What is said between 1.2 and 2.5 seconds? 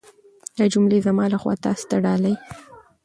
لخوا تاسو ته ډالۍ.